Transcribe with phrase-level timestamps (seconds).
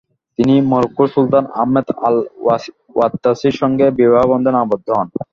[0.39, 5.07] তিনি মরক্কোর সুলতান আহমাদ আল-ওয়াত্তাসির সঙ্গে বিবাহবন্ধনে আবদ্ধ হন।